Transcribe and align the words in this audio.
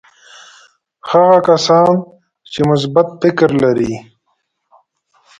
هغه 1.09 1.37
کسان 1.47 1.93
چې 2.51 2.59
مثبت 2.69 3.07
فکر 3.21 3.49
لري. 3.63 3.93